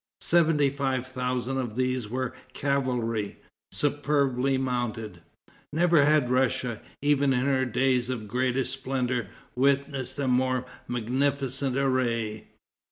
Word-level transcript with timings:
Seventy 0.21 0.71
five 0.71 1.05
thousand 1.05 1.59
of 1.59 1.75
these 1.75 2.09
were 2.09 2.33
cavalry, 2.53 3.37
superbly 3.71 4.57
mounted. 4.57 5.21
Never 5.71 6.03
had 6.03 6.31
Russia, 6.31 6.81
even 7.03 7.33
in 7.33 7.45
her 7.45 7.65
days 7.65 8.09
of 8.09 8.27
greatest 8.27 8.73
splendor, 8.73 9.27
witnessed 9.55 10.17
a 10.17 10.27
more 10.27 10.65
magnificent 10.87 11.77
array. 11.77 12.47